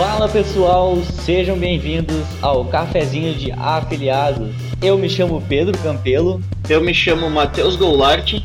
Fala 0.00 0.30
pessoal, 0.30 0.96
sejam 1.02 1.58
bem-vindos 1.58 2.24
ao 2.40 2.64
Cafezinho 2.64 3.34
de 3.34 3.52
Afiliados. 3.52 4.48
Eu 4.82 4.96
me 4.96 5.10
chamo 5.10 5.42
Pedro 5.46 5.76
Campelo. 5.76 6.40
Eu 6.70 6.80
me 6.80 6.94
chamo 6.94 7.28
Matheus 7.28 7.76
Goulart. 7.76 8.42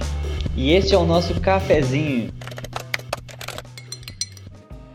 E 0.54 0.74
este 0.74 0.94
é 0.94 0.98
o 0.98 1.06
nosso 1.06 1.40
cafezinho. 1.40 2.30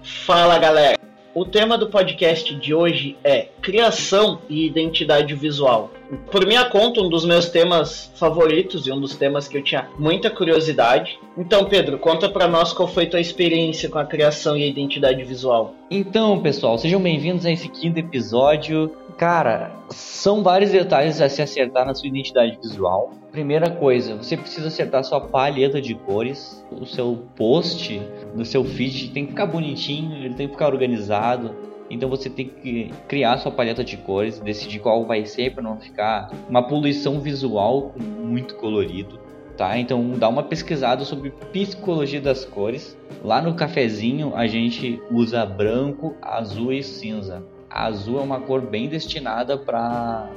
Fala 0.03 0.59
galera! 0.59 0.99
O 1.35 1.47
tema 1.47 1.79
do 1.79 1.89
podcast 1.89 2.55
de 2.55 2.75
hoje 2.75 3.17
é 3.25 3.49
criação 3.61 4.41
e 4.49 4.67
identidade 4.67 5.35
visual. 5.35 5.91
Por 6.31 6.47
minha 6.47 6.65
conta, 6.65 7.01
um 7.01 7.09
dos 7.09 7.25
meus 7.25 7.49
temas 7.49 8.11
favoritos 8.17 8.87
e 8.87 8.93
um 8.93 9.01
dos 9.01 9.17
temas 9.17 9.47
que 9.47 9.57
eu 9.57 9.63
tinha 9.63 9.89
muita 9.99 10.29
curiosidade. 10.29 11.19
Então, 11.39 11.67
Pedro, 11.67 11.99
conta 11.99 12.29
para 12.29 12.49
nós 12.49 12.73
qual 12.73 12.89
foi 12.89 13.07
tua 13.07 13.21
experiência 13.21 13.89
com 13.89 13.99
a 13.99 14.05
criação 14.05 14.57
e 14.57 14.65
a 14.65 14.67
identidade 14.67 15.23
visual. 15.23 15.75
Então, 15.91 16.41
pessoal, 16.41 16.79
sejam 16.79 17.01
bem-vindos 17.01 17.47
a 17.47 17.51
esse 17.53 17.69
quinto 17.69 17.99
episódio. 17.99 18.93
Cara, 19.17 19.71
são 19.91 20.43
vários 20.43 20.71
detalhes 20.71 21.21
a 21.21 21.29
se 21.29 21.43
acertar 21.43 21.87
na 21.87 21.95
sua 21.95 22.09
identidade 22.09 22.59
visual. 22.61 23.13
Primeira 23.31 23.71
coisa, 23.71 24.17
você 24.17 24.37
precisa 24.37 24.69
acertar 24.69 25.05
sua 25.05 25.21
palheta 25.21 25.81
de 25.81 25.95
cores. 25.95 26.65
O 26.73 26.87
seu 26.87 27.23
post 27.37 28.01
no 28.35 28.45
seu 28.45 28.65
feed 28.65 29.11
tem 29.11 29.25
que 29.25 29.31
ficar 29.31 29.47
bonitinho, 29.47 30.17
ele 30.17 30.35
tem 30.35 30.49
que 30.49 30.55
ficar 30.55 30.69
organizado. 30.69 31.70
Então 31.91 32.09
você 32.09 32.31
tem 32.31 32.47
que 32.47 32.91
criar 33.09 33.37
sua 33.39 33.51
paleta 33.51 33.83
de 33.83 33.97
cores, 33.97 34.39
decidir 34.39 34.79
qual 34.79 35.05
vai 35.05 35.27
ser 35.27 35.53
para 35.53 35.63
não 35.63 35.77
ficar 35.79 36.31
uma 36.49 36.63
poluição 36.63 37.21
visual 37.21 37.93
muito 37.99 38.55
colorido, 38.55 39.19
tá? 39.57 39.77
Então 39.77 40.13
dá 40.13 40.29
uma 40.29 40.45
pesquisada 40.45 41.05
sobre 41.05 41.31
psicologia 41.53 42.21
das 42.21 42.45
cores. 42.45 42.97
Lá 43.25 43.43
no 43.43 43.55
cafezinho 43.55 44.33
a 44.37 44.47
gente 44.47 45.03
usa 45.11 45.45
branco, 45.45 46.15
azul 46.23 46.73
e 46.73 46.83
cinza. 46.83 47.43
A 47.69 47.87
azul 47.87 48.21
é 48.21 48.23
uma 48.23 48.41
cor 48.41 48.61
bem 48.61 48.89
destinada 48.89 49.59
para 49.59 50.31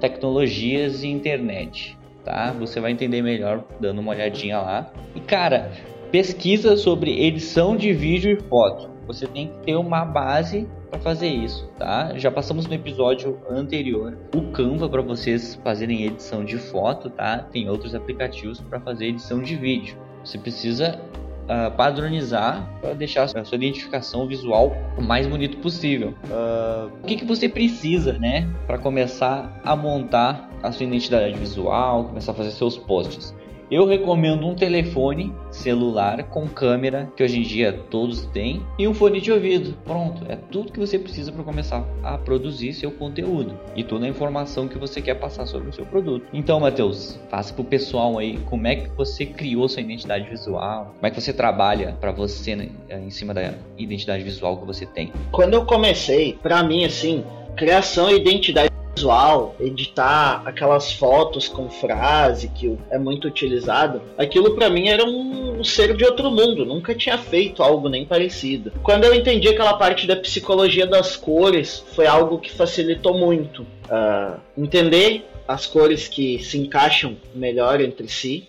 tecnologias 0.00 1.02
e 1.02 1.08
internet, 1.08 1.96
tá? 2.24 2.52
Você 2.58 2.80
vai 2.80 2.90
entender 2.90 3.22
melhor 3.22 3.64
dando 3.80 4.00
uma 4.00 4.10
olhadinha 4.10 4.58
lá. 4.58 4.92
E 5.14 5.20
cara, 5.20 5.70
pesquisa 6.10 6.76
sobre 6.76 7.24
edição 7.24 7.76
de 7.76 7.92
vídeo 7.92 8.30
e 8.32 8.42
foto. 8.48 8.90
Você 9.06 9.26
tem 9.26 9.48
que 9.48 9.58
ter 9.66 9.76
uma 9.76 10.04
base 10.04 10.68
para 10.96 11.00
fazer 11.00 11.28
isso, 11.28 11.68
tá? 11.78 12.16
Já 12.16 12.30
passamos 12.30 12.66
no 12.66 12.74
episódio 12.74 13.38
anterior 13.50 14.16
o 14.34 14.50
Canva 14.50 14.88
para 14.88 15.02
vocês 15.02 15.54
fazerem 15.62 16.04
edição 16.04 16.44
de 16.44 16.56
foto, 16.56 17.10
tá? 17.10 17.38
Tem 17.38 17.68
outros 17.68 17.94
aplicativos 17.94 18.60
para 18.60 18.80
fazer 18.80 19.06
edição 19.06 19.42
de 19.42 19.56
vídeo. 19.56 19.96
Você 20.24 20.38
precisa 20.38 20.98
uh, 21.44 21.70
padronizar 21.76 22.68
para 22.80 22.94
deixar 22.94 23.24
a 23.24 23.44
sua 23.44 23.56
identificação 23.56 24.26
visual 24.26 24.74
o 24.96 25.02
mais 25.02 25.26
bonito 25.26 25.58
possível. 25.58 26.14
Uh, 26.24 26.90
o 27.02 27.06
que, 27.06 27.16
que 27.16 27.24
você 27.24 27.48
precisa, 27.48 28.14
né, 28.14 28.48
para 28.66 28.78
começar 28.78 29.60
a 29.64 29.76
montar 29.76 30.50
a 30.62 30.72
sua 30.72 30.86
identidade 30.86 31.38
visual, 31.38 32.04
começar 32.04 32.32
a 32.32 32.34
fazer 32.34 32.50
seus 32.52 32.76
posts? 32.78 33.34
Eu 33.68 33.84
recomendo 33.84 34.46
um 34.46 34.54
telefone 34.54 35.34
celular 35.50 36.22
com 36.24 36.46
câmera, 36.46 37.10
que 37.16 37.24
hoje 37.24 37.40
em 37.40 37.42
dia 37.42 37.72
todos 37.90 38.24
têm, 38.26 38.62
e 38.78 38.86
um 38.86 38.94
fone 38.94 39.20
de 39.20 39.32
ouvido. 39.32 39.76
Pronto, 39.84 40.24
é 40.28 40.36
tudo 40.36 40.70
que 40.70 40.78
você 40.78 40.96
precisa 40.96 41.32
para 41.32 41.42
começar 41.42 41.84
a 42.00 42.16
produzir 42.16 42.72
seu 42.74 42.92
conteúdo 42.92 43.58
e 43.74 43.82
toda 43.82 44.06
a 44.06 44.08
informação 44.08 44.68
que 44.68 44.78
você 44.78 45.02
quer 45.02 45.14
passar 45.14 45.46
sobre 45.46 45.70
o 45.70 45.72
seu 45.72 45.84
produto. 45.84 46.28
Então, 46.32 46.60
Matheus, 46.60 47.18
faça 47.28 47.52
pro 47.52 47.64
pessoal 47.64 48.18
aí 48.18 48.38
como 48.46 48.68
é 48.68 48.76
que 48.76 48.88
você 48.90 49.26
criou 49.26 49.68
sua 49.68 49.82
identidade 49.82 50.30
visual, 50.30 50.92
como 50.94 51.06
é 51.06 51.10
que 51.10 51.20
você 51.20 51.32
trabalha 51.32 51.96
para 52.00 52.12
você 52.12 52.54
né, 52.54 52.68
em 52.88 53.10
cima 53.10 53.34
da 53.34 53.52
identidade 53.76 54.22
visual 54.22 54.58
que 54.58 54.64
você 54.64 54.86
tem. 54.86 55.12
Quando 55.32 55.54
eu 55.54 55.64
comecei, 55.66 56.38
para 56.40 56.62
mim 56.62 56.84
assim, 56.84 57.24
criação 57.56 58.10
e 58.10 58.14
identidade 58.14 58.70
visual, 58.96 59.54
editar 59.60 60.42
aquelas 60.46 60.90
fotos 60.90 61.48
com 61.48 61.68
frase 61.68 62.48
que 62.48 62.78
é 62.90 62.98
muito 62.98 63.28
utilizado, 63.28 64.00
aquilo 64.16 64.54
para 64.54 64.70
mim 64.70 64.88
era 64.88 65.04
um 65.04 65.62
ser 65.62 65.94
de 65.94 66.04
outro 66.04 66.30
mundo, 66.30 66.64
nunca 66.64 66.94
tinha 66.94 67.18
feito 67.18 67.62
algo 67.62 67.90
nem 67.90 68.06
parecido. 68.06 68.72
Quando 68.82 69.04
eu 69.04 69.14
entendi 69.14 69.48
aquela 69.48 69.74
parte 69.74 70.06
da 70.06 70.16
psicologia 70.16 70.86
das 70.86 71.14
cores, 71.14 71.84
foi 71.94 72.06
algo 72.06 72.38
que 72.38 72.50
facilitou 72.50 73.18
muito. 73.18 73.62
Uh, 73.62 74.40
entender 74.56 75.26
as 75.46 75.66
cores 75.66 76.08
que 76.08 76.42
se 76.42 76.58
encaixam 76.58 77.16
melhor 77.34 77.80
entre 77.80 78.08
si. 78.08 78.48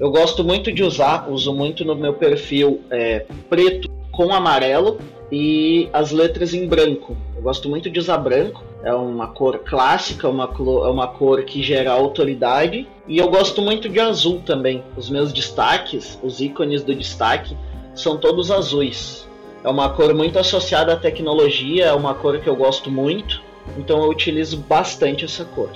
Eu 0.00 0.10
gosto 0.10 0.42
muito 0.42 0.72
de 0.72 0.82
usar, 0.82 1.30
uso 1.30 1.52
muito 1.52 1.84
no 1.84 1.94
meu 1.94 2.14
perfil 2.14 2.80
é, 2.90 3.26
preto 3.48 3.88
com 4.10 4.32
amarelo 4.32 4.98
e 5.32 5.88
as 5.92 6.12
letras 6.12 6.54
em 6.54 6.68
branco. 6.68 7.16
Eu 7.34 7.42
gosto 7.42 7.68
muito 7.68 7.90
de 7.90 7.98
usar 7.98 8.18
branco 8.18 8.62
é 8.82 8.92
uma 8.92 9.28
cor 9.28 9.60
clássica, 9.60 10.28
uma 10.28 10.48
cor, 10.48 10.86
é 10.86 10.90
uma 10.90 11.06
cor 11.06 11.42
que 11.44 11.62
gera 11.62 11.92
autoridade. 11.92 12.88
E 13.06 13.18
eu 13.18 13.28
gosto 13.30 13.62
muito 13.62 13.88
de 13.88 14.00
azul 14.00 14.40
também. 14.44 14.82
Os 14.96 15.08
meus 15.08 15.32
destaques, 15.32 16.18
os 16.22 16.40
ícones 16.40 16.82
do 16.82 16.94
destaque, 16.94 17.56
são 17.94 18.16
todos 18.16 18.50
azuis. 18.50 19.28
É 19.62 19.68
uma 19.68 19.90
cor 19.90 20.12
muito 20.14 20.38
associada 20.38 20.92
à 20.92 20.96
tecnologia, 20.96 21.86
é 21.86 21.92
uma 21.92 22.14
cor 22.14 22.40
que 22.40 22.48
eu 22.48 22.56
gosto 22.56 22.90
muito, 22.90 23.40
então 23.78 24.02
eu 24.02 24.10
utilizo 24.10 24.56
bastante 24.56 25.24
essa 25.24 25.44
cor. 25.44 25.70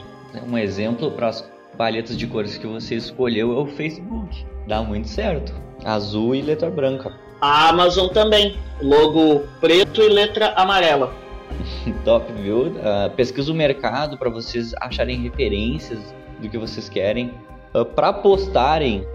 Um 0.44 0.58
exemplo 0.58 1.12
para 1.12 1.28
as 1.28 1.48
palhetas 1.78 2.16
de 2.16 2.26
cores 2.26 2.58
que 2.58 2.66
você 2.66 2.96
escolheu 2.96 3.56
é 3.56 3.60
o 3.62 3.66
Facebook. 3.66 4.44
Dá 4.66 4.82
muito 4.82 5.06
certo. 5.06 5.54
Azul 5.84 6.34
e 6.34 6.42
letra 6.42 6.68
branca. 6.68 7.14
A 7.41 7.69
Amazon 7.69 8.08
também. 8.08 8.56
Logo 8.80 9.44
preto 9.60 10.02
e 10.02 10.08
letra 10.08 10.52
amarela. 10.56 11.12
Top, 12.04 12.30
viu? 12.32 12.66
Uh, 12.66 13.10
pesquisa 13.16 13.50
o 13.52 13.54
mercado 13.54 14.19
para 14.19 14.28
vocês 14.28 14.74
acharem 14.80 15.22
referências 15.22 15.98
do 16.41 16.48
que 16.48 16.58
vocês 16.58 16.88
querem. 16.88 17.28
Uh, 17.74 17.80
ah, 17.80 17.84
para 17.84 18.12
postarem, 18.12 19.06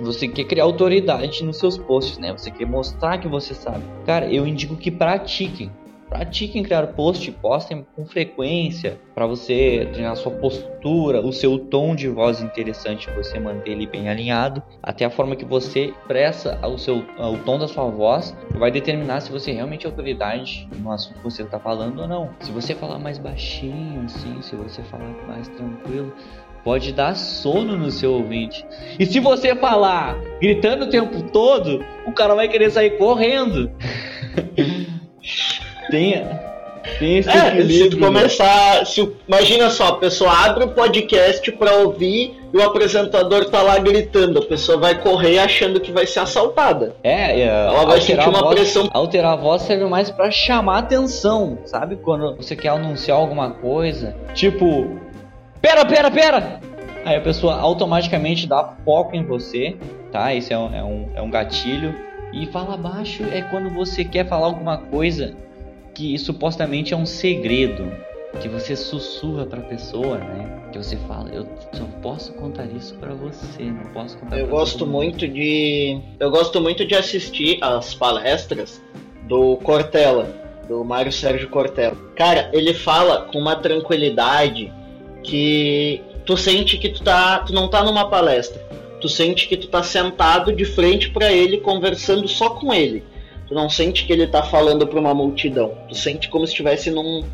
você 0.00 0.28
quer 0.28 0.44
criar 0.44 0.64
autoridade 0.64 1.42
nos 1.44 1.58
seus 1.58 1.76
posts, 1.76 2.18
né? 2.18 2.32
Você 2.32 2.50
quer 2.50 2.66
mostrar 2.66 3.18
que 3.18 3.28
você 3.28 3.54
sabe. 3.54 3.82
Cara, 4.04 4.32
eu 4.32 4.46
indico 4.46 4.76
que 4.76 4.90
pratiquem. 4.90 5.70
Pratiquem 6.08 6.62
criar 6.62 6.86
post, 6.88 7.30
postem 7.32 7.86
com 7.94 8.06
frequência 8.06 8.98
para 9.14 9.26
você 9.26 9.88
treinar 9.92 10.16
sua 10.16 10.32
postura, 10.32 11.20
o 11.20 11.32
seu 11.32 11.58
tom 11.58 11.94
de 11.94 12.08
voz 12.08 12.40
interessante, 12.40 13.10
você 13.10 13.38
manter 13.38 13.72
ele 13.72 13.86
bem 13.86 14.08
alinhado, 14.08 14.62
até 14.82 15.04
a 15.04 15.10
forma 15.10 15.36
que 15.36 15.44
você 15.44 15.86
expressa 15.86 16.58
o 16.66 16.78
seu 16.78 17.04
o 17.18 17.38
tom 17.44 17.58
da 17.58 17.68
sua 17.68 17.84
voz 17.90 18.34
vai 18.54 18.70
determinar 18.70 19.20
se 19.20 19.30
você 19.30 19.52
realmente 19.52 19.86
é 19.86 19.90
autoridade 19.90 20.68
no 20.78 20.90
assunto 20.90 21.18
que 21.18 21.24
você 21.24 21.42
está 21.42 21.58
falando 21.58 22.00
ou 22.00 22.08
não. 22.08 22.30
Se 22.40 22.50
você 22.52 22.74
falar 22.74 22.98
mais 22.98 23.18
baixinho, 23.18 24.04
assim, 24.04 24.40
se 24.40 24.56
você 24.56 24.82
falar 24.84 25.14
mais 25.26 25.48
tranquilo, 25.48 26.12
pode 26.64 26.92
dar 26.92 27.14
sono 27.16 27.76
no 27.76 27.90
seu 27.90 28.12
ouvinte. 28.12 28.64
E 28.98 29.06
se 29.06 29.20
você 29.20 29.54
falar 29.54 30.18
gritando 30.40 30.84
o 30.84 30.90
tempo 30.90 31.22
todo, 31.30 31.84
o 32.06 32.12
cara 32.12 32.34
vai 32.34 32.48
querer 32.48 32.70
sair 32.70 32.98
correndo. 32.98 33.70
Tem, 35.90 36.24
tem 36.98 37.18
esse 37.18 37.28
é, 37.28 37.62
se 37.64 37.90
tu 37.90 37.98
começar. 37.98 38.86
Se, 38.86 39.08
imagina 39.26 39.70
só, 39.70 39.88
a 39.88 39.96
pessoa 39.96 40.32
abre 40.32 40.64
o 40.64 40.68
podcast 40.68 41.50
pra 41.52 41.76
ouvir 41.76 42.38
e 42.52 42.56
o 42.56 42.62
apresentador 42.62 43.46
tá 43.46 43.62
lá 43.62 43.78
gritando. 43.78 44.38
A 44.38 44.44
pessoa 44.44 44.78
vai 44.78 45.00
correr 45.00 45.38
achando 45.38 45.80
que 45.80 45.92
vai 45.92 46.06
ser 46.06 46.20
assaltada. 46.20 46.94
É, 47.02 47.40
é 47.40 47.46
ela 47.46 47.84
vai 47.84 48.00
sentir 48.00 48.28
uma 48.28 48.40
voz, 48.40 48.54
pressão. 48.54 48.88
Alterar 48.92 49.32
a 49.32 49.36
voz 49.36 49.62
serve 49.62 49.84
mais 49.84 50.10
para 50.10 50.30
chamar 50.30 50.78
atenção, 50.78 51.58
sabe? 51.64 51.96
Quando 51.96 52.36
você 52.36 52.56
quer 52.56 52.70
anunciar 52.70 53.18
alguma 53.18 53.50
coisa, 53.50 54.14
tipo, 54.34 54.98
pera, 55.60 55.84
pera, 55.84 56.10
pera! 56.10 56.60
Aí 57.04 57.16
a 57.16 57.20
pessoa 57.20 57.54
automaticamente 57.54 58.46
dá 58.46 58.74
foco 58.84 59.14
em 59.14 59.24
você, 59.24 59.76
tá? 60.10 60.34
Isso 60.34 60.52
é 60.52 60.58
um, 60.58 60.74
é 60.74 60.82
um, 60.82 61.08
é 61.14 61.22
um 61.22 61.30
gatilho. 61.30 61.94
E 62.32 62.44
fala 62.46 62.76
baixo 62.76 63.24
é 63.32 63.40
quando 63.40 63.70
você 63.70 64.04
quer 64.04 64.28
falar 64.28 64.46
alguma 64.46 64.76
coisa 64.76 65.34
que 65.98 66.16
supostamente 66.16 66.94
é 66.94 66.96
um 66.96 67.04
segredo 67.04 67.92
que 68.40 68.48
você 68.48 68.76
sussurra 68.76 69.44
para 69.44 69.58
a 69.58 69.64
pessoa, 69.64 70.18
né? 70.18 70.68
Que 70.70 70.78
você 70.78 70.96
fala, 71.08 71.28
eu 71.30 71.44
só 71.72 71.84
posso 72.00 72.32
contar 72.34 72.66
isso 72.66 72.94
para 72.94 73.14
você, 73.14 73.64
não 73.64 73.84
posso 73.92 74.16
contar. 74.16 74.38
Eu 74.38 74.46
gosto 74.46 74.86
muito 74.86 75.26
de, 75.26 75.98
eu 76.20 76.30
gosto 76.30 76.60
muito 76.60 76.86
de 76.86 76.94
assistir 76.94 77.58
as 77.60 77.96
palestras 77.96 78.80
do 79.24 79.56
Cortella, 79.56 80.30
do 80.68 80.84
Mário 80.84 81.10
Sérgio 81.10 81.48
Cortella. 81.48 81.96
Cara, 82.14 82.48
ele 82.52 82.74
fala 82.74 83.22
com 83.22 83.36
uma 83.36 83.56
tranquilidade 83.56 84.72
que 85.24 86.00
tu 86.24 86.36
sente 86.36 86.78
que 86.78 86.90
tu 86.90 87.02
tá, 87.02 87.40
tu 87.40 87.52
não 87.52 87.66
tá 87.66 87.82
numa 87.82 88.08
palestra. 88.08 88.62
Tu 89.00 89.08
sente 89.08 89.48
que 89.48 89.56
tu 89.56 89.66
tá 89.66 89.82
sentado 89.82 90.52
de 90.52 90.64
frente 90.64 91.10
para 91.10 91.32
ele 91.32 91.58
conversando 91.58 92.28
só 92.28 92.50
com 92.50 92.72
ele 92.72 93.02
Tu 93.48 93.54
não 93.54 93.68
sente 93.70 94.04
que 94.04 94.12
ele 94.12 94.26
tá 94.26 94.42
falando 94.42 94.86
para 94.86 95.00
uma 95.00 95.14
multidão. 95.14 95.72
Tu 95.88 95.94
sente 95.94 96.28
como 96.28 96.46
se 96.46 96.52
estivesse 96.52 96.90
num, 96.90 97.24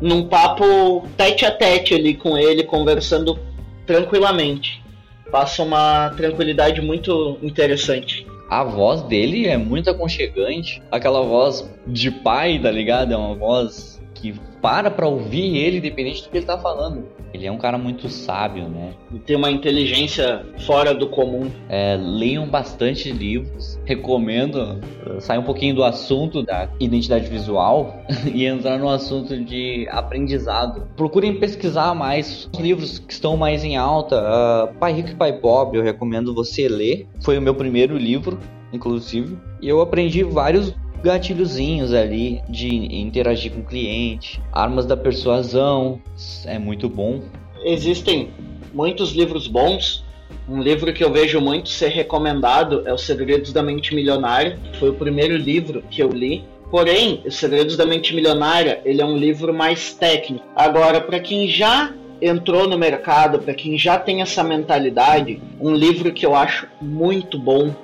num 0.00 0.26
papo 0.26 1.06
tete 1.16 1.44
a 1.44 1.50
tete 1.50 1.94
ali 1.94 2.14
com 2.14 2.38
ele, 2.38 2.64
conversando 2.64 3.38
tranquilamente. 3.86 4.82
Passa 5.30 5.62
uma 5.62 6.10
tranquilidade 6.16 6.80
muito 6.80 7.38
interessante. 7.42 8.26
a 8.48 8.64
voz 8.64 9.02
dele 9.02 9.46
é 9.46 9.56
muito 9.56 9.88
aconchegante. 9.88 10.82
Aquela 10.90 11.22
voz 11.22 11.70
de 11.86 12.10
pai, 12.10 12.58
tá 12.58 12.70
ligado? 12.70 13.12
É 13.12 13.16
uma 13.16 13.34
voz 13.36 13.99
que 14.20 14.34
para 14.60 14.90
pra 14.90 15.08
ouvir 15.08 15.56
ele, 15.56 15.78
independente 15.78 16.22
do 16.22 16.28
que 16.28 16.36
ele 16.36 16.46
tá 16.46 16.58
falando. 16.58 17.04
Ele 17.32 17.46
é 17.46 17.52
um 17.52 17.56
cara 17.56 17.78
muito 17.78 18.08
sábio, 18.08 18.68
né? 18.68 18.92
E 19.14 19.18
tem 19.18 19.36
uma 19.36 19.50
inteligência 19.50 20.44
fora 20.66 20.92
do 20.92 21.08
comum. 21.08 21.50
É, 21.68 21.96
leiam 21.96 22.46
bastante 22.46 23.10
livros. 23.10 23.78
Recomendo 23.84 24.80
uh, 25.06 25.20
sair 25.20 25.38
um 25.38 25.44
pouquinho 25.44 25.74
do 25.74 25.84
assunto 25.84 26.42
da 26.42 26.68
identidade 26.78 27.28
visual 27.28 28.02
e 28.34 28.44
entrar 28.44 28.78
no 28.78 28.88
assunto 28.88 29.38
de 29.42 29.86
aprendizado. 29.90 30.88
Procurem 30.96 31.38
pesquisar 31.38 31.94
mais 31.94 32.48
os 32.52 32.60
livros 32.60 32.98
que 32.98 33.12
estão 33.12 33.36
mais 33.36 33.64
em 33.64 33.76
alta. 33.76 34.20
Uh, 34.20 34.74
pai 34.78 34.92
Rico 34.92 35.10
e 35.10 35.14
Pai 35.14 35.32
Pobre, 35.32 35.78
eu 35.78 35.82
recomendo 35.82 36.34
você 36.34 36.68
ler. 36.68 37.06
Foi 37.20 37.38
o 37.38 37.42
meu 37.42 37.54
primeiro 37.54 37.96
livro, 37.96 38.38
inclusive. 38.72 39.38
E 39.62 39.68
eu 39.68 39.80
aprendi 39.80 40.24
vários 40.24 40.74
gatilhozinhos 41.02 41.92
ali 41.92 42.42
de 42.48 42.68
interagir 42.68 43.52
com 43.52 43.60
o 43.60 43.64
cliente, 43.64 44.40
armas 44.52 44.86
da 44.86 44.96
persuasão, 44.96 46.00
é 46.44 46.58
muito 46.58 46.88
bom. 46.88 47.22
Existem 47.64 48.30
muitos 48.72 49.12
livros 49.12 49.46
bons. 49.46 50.04
Um 50.48 50.60
livro 50.60 50.92
que 50.92 51.02
eu 51.02 51.12
vejo 51.12 51.40
muito 51.40 51.68
ser 51.68 51.88
recomendado 51.88 52.86
é 52.86 52.92
Os 52.92 53.02
Segredos 53.02 53.52
da 53.52 53.62
Mente 53.62 53.94
Milionária. 53.94 54.58
Foi 54.78 54.90
o 54.90 54.94
primeiro 54.94 55.36
livro 55.36 55.82
que 55.90 56.02
eu 56.02 56.08
li. 56.08 56.44
Porém, 56.70 57.22
Os 57.26 57.34
Segredos 57.34 57.76
da 57.76 57.84
Mente 57.84 58.14
Milionária, 58.14 58.80
ele 58.84 59.02
é 59.02 59.04
um 59.04 59.16
livro 59.16 59.52
mais 59.52 59.92
técnico. 59.94 60.44
Agora, 60.54 61.00
para 61.00 61.18
quem 61.18 61.48
já 61.48 61.92
entrou 62.22 62.68
no 62.68 62.78
mercado, 62.78 63.38
para 63.38 63.54
quem 63.54 63.78
já 63.78 63.98
tem 63.98 64.20
essa 64.22 64.44
mentalidade, 64.44 65.40
um 65.60 65.74
livro 65.74 66.12
que 66.12 66.24
eu 66.24 66.34
acho 66.34 66.66
muito 66.80 67.38
bom 67.38 67.74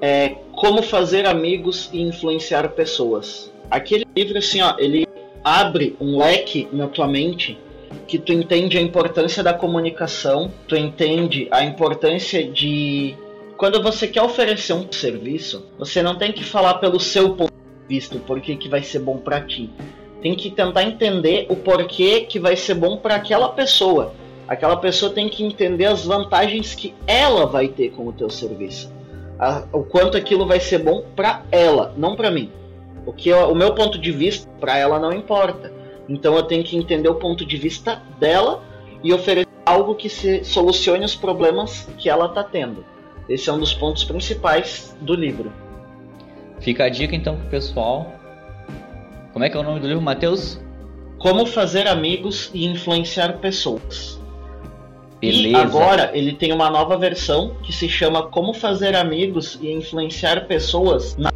é 0.00 0.36
Como 0.56 0.82
Fazer 0.82 1.26
Amigos 1.26 1.90
e 1.92 2.00
Influenciar 2.00 2.68
Pessoas. 2.70 3.52
Aquele 3.68 4.06
livro, 4.16 4.38
assim, 4.38 4.62
ó, 4.62 4.76
ele 4.78 5.04
abre 5.42 5.96
um 6.00 6.18
leque 6.18 6.68
na 6.72 6.86
tua 6.86 7.08
mente 7.08 7.58
que 8.06 8.18
tu 8.18 8.32
entende 8.32 8.78
a 8.78 8.80
importância 8.80 9.42
da 9.42 9.52
comunicação, 9.52 10.52
tu 10.68 10.76
entende 10.76 11.48
a 11.50 11.64
importância 11.64 12.44
de 12.44 13.16
quando 13.56 13.82
você 13.82 14.06
quer 14.06 14.22
oferecer 14.22 14.74
um 14.74 14.90
serviço, 14.90 15.66
você 15.76 16.02
não 16.02 16.16
tem 16.16 16.32
que 16.32 16.44
falar 16.44 16.74
pelo 16.74 17.00
seu 17.00 17.34
ponto 17.34 17.52
de 17.52 17.88
vista, 17.88 18.16
o 18.16 18.20
porquê 18.20 18.54
que 18.54 18.68
vai 18.68 18.82
ser 18.82 19.00
bom 19.00 19.18
para 19.18 19.40
ti. 19.40 19.70
Tem 20.22 20.36
que 20.36 20.50
tentar 20.50 20.84
entender 20.84 21.46
o 21.50 21.56
porquê 21.56 22.20
que 22.20 22.38
vai 22.38 22.56
ser 22.56 22.74
bom 22.74 22.96
para 22.96 23.16
aquela 23.16 23.48
pessoa. 23.48 24.14
Aquela 24.46 24.76
pessoa 24.76 25.12
tem 25.12 25.28
que 25.28 25.44
entender 25.44 25.86
as 25.86 26.04
vantagens 26.04 26.74
que 26.74 26.94
ela 27.06 27.44
vai 27.44 27.68
ter 27.68 27.90
com 27.90 28.06
o 28.06 28.12
teu 28.12 28.30
serviço 28.30 28.94
a, 29.38 29.64
o 29.72 29.82
quanto 29.82 30.16
aquilo 30.16 30.46
vai 30.46 30.60
ser 30.60 30.78
bom 30.78 31.04
para 31.14 31.42
ela, 31.50 31.92
não 31.96 32.16
para 32.16 32.30
mim. 32.30 32.50
O 33.06 33.12
que 33.12 33.28
eu, 33.28 33.50
o 33.50 33.54
meu 33.54 33.74
ponto 33.74 33.98
de 33.98 34.10
vista 34.10 34.48
para 34.60 34.78
ela 34.78 34.98
não 34.98 35.12
importa. 35.12 35.72
Então 36.08 36.34
eu 36.36 36.42
tenho 36.42 36.64
que 36.64 36.76
entender 36.76 37.08
o 37.08 37.16
ponto 37.16 37.44
de 37.44 37.56
vista 37.56 38.02
dela 38.18 38.62
e 39.02 39.12
oferecer 39.12 39.48
algo 39.64 39.94
que 39.94 40.08
se 40.08 40.44
solucione 40.44 41.04
os 41.04 41.14
problemas 41.14 41.88
que 41.98 42.08
ela 42.08 42.26
está 42.26 42.42
tendo. 42.42 42.84
Esse 43.28 43.48
é 43.48 43.52
um 43.52 43.58
dos 43.58 43.72
pontos 43.72 44.04
principais 44.04 44.96
do 45.00 45.14
livro. 45.14 45.50
Fica 46.60 46.84
a 46.84 46.88
dica 46.88 47.14
então 47.14 47.36
pro 47.36 47.48
pessoal. 47.48 48.12
Como 49.32 49.44
é 49.44 49.50
que 49.50 49.56
é 49.56 49.60
o 49.60 49.62
nome 49.62 49.80
do 49.80 49.86
livro, 49.86 50.02
Matheus? 50.02 50.60
Como 51.18 51.46
fazer 51.46 51.86
amigos 51.88 52.50
e 52.52 52.66
influenciar 52.66 53.38
pessoas. 53.38 54.20
Beleza. 55.26 55.48
E 55.48 55.56
agora 55.56 56.10
ele 56.14 56.32
tem 56.32 56.52
uma 56.52 56.70
nova 56.70 56.96
versão 56.96 57.56
que 57.62 57.72
se 57.72 57.88
chama 57.88 58.24
Como 58.28 58.52
Fazer 58.52 58.94
Amigos 58.94 59.58
e 59.60 59.70
Influenciar 59.72 60.46
Pessoas 60.46 61.16
na 61.16 61.30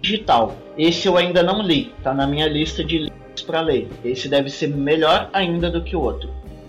Digital. 0.00 0.54
Esse 0.76 1.08
eu 1.08 1.16
ainda 1.16 1.42
não 1.42 1.62
li, 1.62 1.92
tá 2.02 2.12
na 2.12 2.26
minha 2.26 2.46
lista 2.46 2.84
de 2.84 2.98
livros 2.98 3.42
para 3.46 3.60
ler. 3.60 3.88
Esse 4.04 4.28
deve 4.28 4.50
ser 4.50 4.68
melhor 4.68 5.30
ainda 5.32 5.70
do 5.70 5.82
que 5.82 5.96
o 5.96 6.00
outro. 6.00 6.28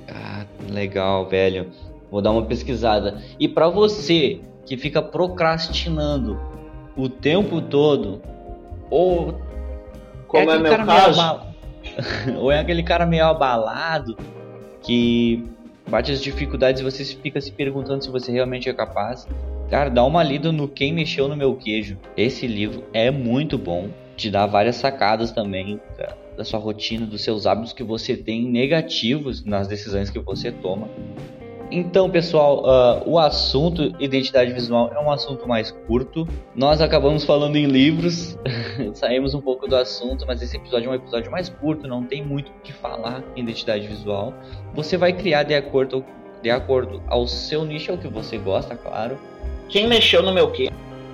Ah, 0.09 0.45
legal, 0.71 1.27
velho. 1.27 1.67
Vou 2.09 2.21
dar 2.21 2.31
uma 2.31 2.45
pesquisada. 2.45 3.21
E 3.39 3.47
para 3.47 3.67
você 3.67 4.39
que 4.65 4.77
fica 4.77 5.01
procrastinando 5.01 6.39
o 6.95 7.09
tempo 7.09 7.61
todo, 7.61 8.21
ou 8.89 9.39
como 10.27 10.49
é, 10.49 10.55
é 10.55 10.59
meu 10.59 10.85
caso, 10.85 11.19
abal... 11.19 11.47
ou 12.39 12.51
é 12.51 12.59
aquele 12.59 12.83
cara 12.83 13.05
meio 13.05 13.25
abalado 13.25 14.17
que 14.81 15.43
bate 15.87 16.11
as 16.11 16.21
dificuldades 16.21 16.81
e 16.81 16.83
você 16.83 17.03
fica 17.05 17.39
se 17.39 17.51
perguntando 17.51 18.03
se 18.03 18.09
você 18.09 18.31
realmente 18.31 18.69
é 18.69 18.73
capaz. 18.73 19.27
Cara, 19.69 19.89
dá 19.89 20.03
uma 20.03 20.23
lida 20.23 20.51
no 20.51 20.67
Quem 20.67 20.93
Mexeu 20.93 21.27
no 21.27 21.35
Meu 21.35 21.55
Queijo. 21.55 21.97
Esse 22.15 22.47
livro 22.47 22.83
é 22.93 23.09
muito 23.09 23.57
bom, 23.57 23.89
te 24.15 24.29
dá 24.29 24.45
várias 24.45 24.75
sacadas 24.75 25.31
também 25.31 25.79
da, 25.97 26.15
da 26.37 26.43
sua 26.43 26.59
rotina, 26.59 27.05
dos 27.05 27.23
seus 27.23 27.45
hábitos 27.45 27.73
que 27.73 27.83
você 27.83 28.15
tem 28.15 28.43
negativos 28.43 29.43
nas 29.43 29.67
decisões 29.67 30.09
que 30.09 30.19
você 30.19 30.51
toma. 30.51 30.87
Então, 31.71 32.09
pessoal, 32.09 32.63
uh, 32.63 33.09
o 33.09 33.17
assunto 33.17 33.93
identidade 33.99 34.53
visual 34.53 34.91
é 34.93 34.99
um 34.99 35.11
assunto 35.11 35.47
mais 35.47 35.71
curto. 35.71 36.27
Nós 36.55 36.79
acabamos 36.79 37.25
falando 37.25 37.55
em 37.55 37.65
livros, 37.65 38.37
saímos 38.93 39.33
um 39.33 39.41
pouco 39.41 39.67
do 39.67 39.75
assunto, 39.75 40.25
mas 40.27 40.41
esse 40.41 40.57
episódio 40.57 40.89
é 40.89 40.91
um 40.91 40.95
episódio 40.95 41.31
mais 41.31 41.49
curto, 41.49 41.87
não 41.87 42.03
tem 42.03 42.23
muito 42.23 42.49
o 42.51 42.61
que 42.63 42.71
falar 42.71 43.23
em 43.35 43.41
identidade 43.41 43.87
visual. 43.87 44.33
Você 44.75 44.95
vai 44.95 45.11
criar 45.11 45.43
de 45.43 45.55
acordo, 45.55 46.05
de 46.41 46.51
acordo 46.51 47.01
ao 47.07 47.27
seu 47.27 47.65
nicho, 47.65 47.91
ao 47.91 47.97
que 47.97 48.07
você 48.07 48.37
gosta, 48.37 48.75
claro. 48.75 49.17
Quem 49.67 49.87
mexeu 49.87 50.21
no 50.21 50.31
meu 50.31 50.51
quê? 50.51 50.69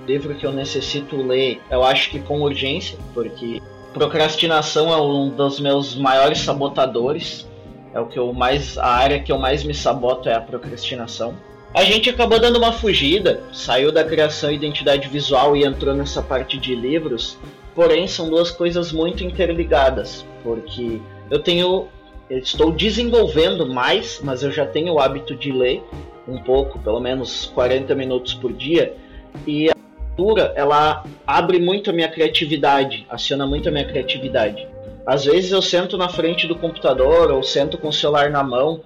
Livro 0.06 0.34
que 0.34 0.44
eu 0.44 0.52
necessito 0.52 1.16
ler, 1.16 1.60
eu 1.70 1.82
acho 1.82 2.10
que 2.10 2.18
com 2.18 2.42
urgência, 2.42 2.98
porque 3.14 3.62
procrastinação 3.94 4.92
é 4.92 5.00
um 5.00 5.30
dos 5.30 5.60
meus 5.60 5.96
maiores 5.96 6.40
sabotadores 6.40 7.46
é 7.94 8.00
o 8.00 8.06
que 8.06 8.18
eu 8.18 8.32
mais. 8.32 8.78
A 8.78 8.88
área 8.88 9.20
que 9.20 9.30
eu 9.30 9.38
mais 9.38 9.64
me 9.64 9.74
saboto 9.74 10.28
é 10.28 10.34
a 10.34 10.40
procrastinação. 10.40 11.34
A 11.74 11.84
gente 11.84 12.10
acabou 12.10 12.38
dando 12.38 12.58
uma 12.58 12.72
fugida, 12.72 13.42
saiu 13.52 13.90
da 13.90 14.04
criação 14.04 14.50
e 14.50 14.56
identidade 14.56 15.08
visual 15.08 15.56
e 15.56 15.64
entrou 15.64 15.94
nessa 15.94 16.20
parte 16.20 16.58
de 16.58 16.74
livros. 16.74 17.38
Porém, 17.74 18.06
são 18.06 18.28
duas 18.28 18.50
coisas 18.50 18.92
muito 18.92 19.24
interligadas, 19.24 20.26
porque 20.42 21.00
eu 21.30 21.38
tenho. 21.38 21.88
Eu 22.28 22.38
estou 22.38 22.70
desenvolvendo 22.70 23.66
mais, 23.66 24.20
mas 24.22 24.42
eu 24.42 24.50
já 24.50 24.64
tenho 24.64 24.94
o 24.94 25.00
hábito 25.00 25.34
de 25.34 25.52
ler 25.52 25.82
um 26.26 26.38
pouco, 26.38 26.78
pelo 26.78 27.00
menos 27.00 27.50
40 27.54 27.94
minutos 27.94 28.32
por 28.32 28.52
dia, 28.52 28.94
e 29.46 29.68
a 29.68 29.74
leitura 30.08 30.52
ela 30.54 31.04
abre 31.26 31.58
muito 31.58 31.90
a 31.90 31.92
minha 31.92 32.08
criatividade, 32.08 33.06
aciona 33.10 33.46
muito 33.46 33.68
a 33.68 33.72
minha 33.72 33.84
criatividade. 33.84 34.66
Às 35.06 35.24
vezes 35.24 35.50
eu 35.50 35.60
sento 35.60 35.98
na 35.98 36.08
frente 36.08 36.46
do 36.46 36.54
computador 36.54 37.30
ou 37.30 37.42
sento 37.42 37.76
com 37.76 37.88
o 37.88 37.92
celular 37.92 38.30
na 38.30 38.42
mão 38.42 38.80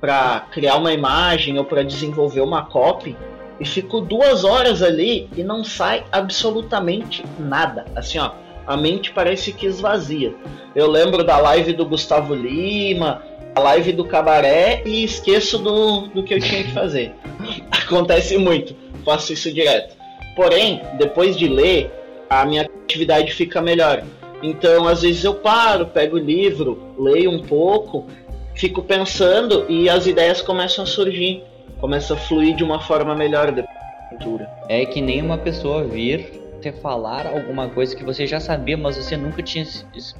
para 0.00 0.40
criar 0.50 0.76
uma 0.76 0.92
imagem 0.92 1.58
ou 1.58 1.64
para 1.64 1.82
desenvolver 1.82 2.40
uma 2.40 2.66
copy 2.66 3.16
e 3.58 3.64
fico 3.64 4.00
duas 4.00 4.44
horas 4.44 4.82
ali 4.82 5.28
e 5.36 5.42
não 5.42 5.64
sai 5.64 6.04
absolutamente 6.10 7.24
nada. 7.38 7.86
Assim, 7.94 8.18
ó, 8.18 8.32
a 8.66 8.76
mente 8.76 9.12
parece 9.12 9.52
que 9.52 9.66
esvazia. 9.66 10.34
Eu 10.74 10.90
lembro 10.90 11.24
da 11.24 11.38
live 11.38 11.72
do 11.72 11.86
Gustavo 11.86 12.34
Lima, 12.34 13.22
a 13.54 13.60
live 13.60 13.92
do 13.92 14.04
Cabaré 14.04 14.82
e 14.84 15.04
esqueço 15.04 15.58
do, 15.58 16.08
do 16.08 16.22
que 16.22 16.34
eu 16.34 16.40
tinha 16.40 16.64
que 16.64 16.72
fazer. 16.72 17.12
Acontece 17.70 18.36
muito, 18.36 18.74
faço 19.04 19.32
isso 19.32 19.52
direto. 19.52 19.96
Porém, 20.34 20.82
depois 20.98 21.36
de 21.36 21.46
ler, 21.46 21.90
a 22.28 22.44
minha 22.44 22.62
atividade 22.62 23.32
fica 23.32 23.60
melhor. 23.60 24.02
Então, 24.42 24.88
às 24.88 25.02
vezes 25.02 25.22
eu 25.24 25.34
paro, 25.34 25.86
pego 25.86 26.16
o 26.16 26.18
livro, 26.18 26.94
leio 26.98 27.30
um 27.30 27.42
pouco, 27.42 28.06
fico 28.54 28.82
pensando 28.82 29.64
e 29.68 29.88
as 29.88 30.06
ideias 30.06 30.42
começam 30.42 30.84
a 30.84 30.86
surgir, 30.86 31.44
começa 31.80 32.14
a 32.14 32.16
fluir 32.16 32.56
de 32.56 32.64
uma 32.64 32.80
forma 32.80 33.14
melhor 33.14 33.52
da 33.52 33.64
leitura. 34.10 34.50
É 34.68 34.84
que 34.84 35.00
nem 35.00 35.22
uma 35.22 35.38
pessoa 35.38 35.84
vir 35.84 36.42
você 36.62 36.72
falar 36.72 37.26
alguma 37.26 37.68
coisa 37.68 37.94
que 37.94 38.04
você 38.04 38.24
já 38.26 38.38
sabia, 38.38 38.76
mas 38.76 38.96
você 38.96 39.16
nunca 39.16 39.42
tinha 39.42 39.66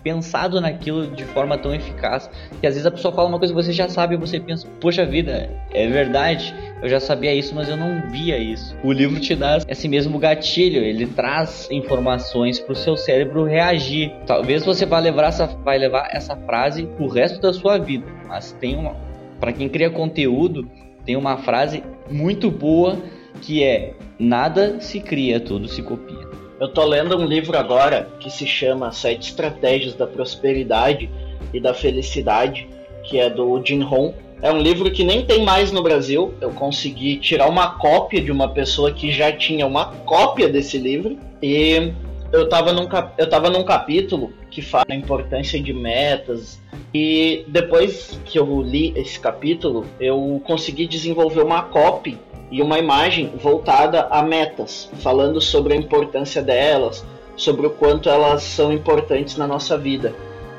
pensado 0.02 0.60
naquilo 0.60 1.06
de 1.06 1.24
forma 1.24 1.56
tão 1.56 1.72
eficaz. 1.72 2.28
Que 2.60 2.66
às 2.66 2.74
vezes 2.74 2.86
a 2.86 2.90
pessoa 2.90 3.14
fala 3.14 3.28
uma 3.28 3.38
coisa 3.38 3.54
que 3.54 3.62
você 3.62 3.72
já 3.72 3.88
sabe 3.88 4.14
e 4.14 4.18
você 4.18 4.40
pensa, 4.40 4.66
poxa 4.80 5.06
vida, 5.06 5.48
é 5.70 5.86
verdade, 5.86 6.52
eu 6.82 6.88
já 6.88 6.98
sabia 6.98 7.32
isso, 7.32 7.54
mas 7.54 7.68
eu 7.68 7.76
não 7.76 8.10
via 8.10 8.36
isso. 8.36 8.76
O 8.82 8.90
livro 8.92 9.20
te 9.20 9.36
dá 9.36 9.58
esse 9.68 9.88
mesmo 9.88 10.18
gatilho, 10.18 10.82
ele 10.82 11.06
traz 11.06 11.68
informações 11.70 12.58
para 12.58 12.72
o 12.72 12.76
seu 12.76 12.96
cérebro 12.96 13.44
reagir. 13.44 14.12
Talvez 14.26 14.64
você 14.64 14.84
vá 14.84 14.98
levar 14.98 15.28
essa, 15.28 15.46
vai 15.46 15.78
levar 15.78 16.08
essa 16.10 16.34
frase 16.34 16.88
o 16.98 17.06
resto 17.06 17.40
da 17.40 17.52
sua 17.52 17.78
vida, 17.78 18.04
mas 18.26 18.52
tem 18.52 18.76
uma, 18.76 18.96
para 19.38 19.52
quem 19.52 19.68
cria 19.68 19.90
conteúdo, 19.90 20.68
tem 21.06 21.16
uma 21.16 21.38
frase 21.38 21.84
muito 22.10 22.50
boa 22.50 22.98
que 23.40 23.62
é 23.62 23.94
nada 24.18 24.80
se 24.80 25.00
cria, 25.00 25.40
tudo 25.40 25.68
se 25.68 25.82
copia. 25.82 26.32
Eu 26.60 26.68
tô 26.68 26.84
lendo 26.84 27.16
um 27.16 27.24
livro 27.24 27.56
agora 27.56 28.08
que 28.20 28.30
se 28.30 28.46
chama 28.46 28.92
Sete 28.92 29.30
Estratégias 29.30 29.94
da 29.94 30.06
Prosperidade 30.06 31.10
e 31.52 31.60
da 31.60 31.74
Felicidade, 31.74 32.68
que 33.04 33.18
é 33.18 33.28
do 33.28 33.60
Jim 33.64 33.82
Rohn. 33.82 34.12
É 34.42 34.50
um 34.50 34.58
livro 34.58 34.90
que 34.90 35.04
nem 35.04 35.24
tem 35.24 35.44
mais 35.44 35.70
no 35.70 35.84
Brasil. 35.84 36.34
Eu 36.40 36.50
consegui 36.50 37.16
tirar 37.16 37.48
uma 37.48 37.78
cópia 37.78 38.20
de 38.20 38.32
uma 38.32 38.48
pessoa 38.48 38.90
que 38.90 39.12
já 39.12 39.30
tinha 39.30 39.64
uma 39.64 39.86
cópia 40.04 40.48
desse 40.48 40.76
livro. 40.78 41.16
E 41.40 41.92
eu 42.32 42.42
estava 42.42 42.72
num, 42.72 42.88
eu 43.16 43.30
tava 43.30 43.48
num 43.48 43.62
capítulo 43.62 44.32
que 44.50 44.60
fala 44.60 44.86
a 44.90 44.96
importância 44.96 45.62
de 45.62 45.72
metas. 45.72 46.60
E 46.92 47.44
depois 47.46 48.18
que 48.24 48.36
eu 48.36 48.60
li 48.60 48.92
esse 48.96 49.20
capítulo, 49.20 49.86
eu 50.00 50.42
consegui 50.44 50.88
desenvolver 50.88 51.42
uma 51.42 51.62
cópia 51.62 52.18
e 52.50 52.60
uma 52.60 52.80
imagem 52.80 53.30
voltada 53.40 54.08
a 54.10 54.22
metas, 54.24 54.90
falando 54.98 55.40
sobre 55.40 55.72
a 55.72 55.76
importância 55.76 56.42
delas, 56.42 57.04
sobre 57.36 57.66
o 57.66 57.70
quanto 57.70 58.08
elas 58.08 58.42
são 58.42 58.72
importantes 58.72 59.36
na 59.36 59.46
nossa 59.46 59.78
vida. 59.78 60.12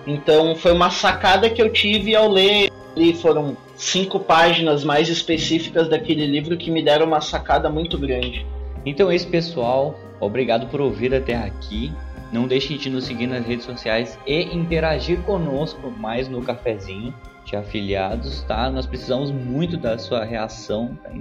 Então 0.08 0.56
foi 0.56 0.72
uma 0.72 0.90
sacada 0.90 1.50
que 1.50 1.62
eu 1.62 1.70
tive 1.70 2.16
ao 2.16 2.32
ler. 2.32 2.72
E 2.96 3.12
foram 3.16 3.58
cinco 3.84 4.20
páginas 4.20 4.84
mais 4.84 5.10
específicas 5.10 5.90
daquele 5.90 6.26
livro 6.26 6.58
que 6.58 6.72
me 6.72 6.82
deram 6.82 7.06
uma 7.06 7.22
sacada 7.22 7.70
muito 7.70 7.98
grande. 7.98 8.46
Então 8.86 9.10
é 9.12 9.16
isso, 9.16 9.28
pessoal. 9.28 9.98
Obrigado 10.20 10.68
por 10.68 10.82
ouvir 10.82 11.14
até 11.14 11.36
aqui. 11.36 11.92
Não 12.32 12.48
deixem 12.48 12.78
de 12.78 12.90
nos 12.90 13.04
seguir 13.04 13.28
nas 13.28 13.46
redes 13.46 13.66
sociais 13.66 14.18
e 14.26 14.44
interagir 14.56 15.22
conosco 15.22 15.92
mais 15.92 16.28
no 16.28 16.42
cafezinho 16.42 17.14
de 17.46 17.56
afiliados, 17.56 18.42
tá? 18.44 18.70
Nós 18.72 18.86
precisamos 18.86 19.30
muito 19.30 19.78
da 19.78 19.98
sua 19.98 20.24
reação, 20.24 20.98
tá? 21.04 21.12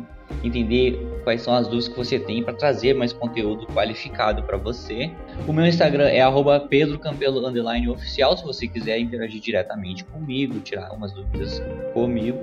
Entender 0.43 0.99
quais 1.25 1.43
são 1.43 1.55
as 1.55 1.67
dúvidas 1.67 1.88
que 1.88 1.97
você 1.97 2.19
tem 2.19 2.43
para 2.43 2.55
trazer 2.55 2.95
mais 2.95 3.12
conteúdo 3.12 3.67
qualificado 3.67 4.43
para 4.43 4.57
você. 4.57 5.11
O 5.47 5.52
meu 5.52 5.67
Instagram 5.67 6.09
é 6.09 6.23
@pedrocampelo_oficial 6.69 8.35
se 8.37 8.45
você 8.45 8.67
quiser 8.67 8.99
interagir 8.99 9.41
diretamente 9.41 10.02
comigo, 10.05 10.59
tirar 10.61 10.87
algumas 10.87 11.12
dúvidas 11.12 11.62
comigo. 11.93 12.41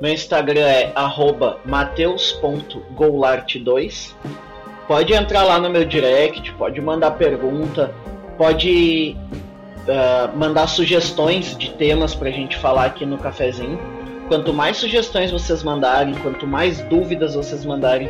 Meu 0.00 0.12
Instagram 0.12 0.66
é 0.66 0.92
mateus.goulart2. 1.64 4.14
Pode 4.86 5.12
entrar 5.12 5.42
lá 5.42 5.58
no 5.58 5.68
meu 5.68 5.84
direct, 5.84 6.52
pode 6.52 6.80
mandar 6.80 7.10
pergunta, 7.12 7.92
pode 8.38 9.16
uh, 9.86 10.36
mandar 10.36 10.66
sugestões 10.68 11.56
de 11.56 11.72
temas 11.72 12.14
para 12.14 12.28
a 12.28 12.32
gente 12.32 12.56
falar 12.56 12.84
aqui 12.84 13.04
no 13.04 13.18
cafezinho. 13.18 13.95
Quanto 14.28 14.52
mais 14.52 14.76
sugestões 14.76 15.30
vocês 15.30 15.62
mandarem, 15.62 16.14
quanto 16.14 16.46
mais 16.46 16.80
dúvidas 16.82 17.34
vocês 17.34 17.64
mandarem, 17.64 18.08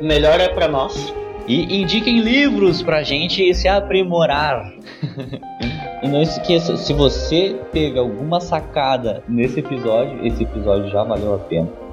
melhor 0.00 0.40
é 0.40 0.48
para 0.48 0.66
nós. 0.66 1.12
E 1.46 1.80
indiquem 1.80 2.20
livros 2.20 2.82
pra 2.82 3.02
gente 3.02 3.52
se 3.54 3.68
aprimorar. 3.68 4.72
e 6.02 6.08
não 6.08 6.22
esqueça, 6.22 6.76
se 6.76 6.92
você 6.92 7.56
teve 7.72 7.98
alguma 7.98 8.40
sacada 8.40 9.22
nesse 9.28 9.60
episódio, 9.60 10.26
esse 10.26 10.42
episódio 10.42 10.90
já 10.90 11.02
valeu 11.02 11.34
a 11.34 11.38
pena 11.38 11.87